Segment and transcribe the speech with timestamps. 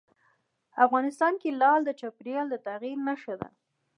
[0.85, 3.49] افغانستان کې لعل د چاپېریال د تغیر نښه ده.